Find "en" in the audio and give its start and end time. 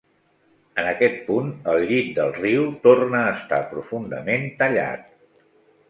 0.83-0.87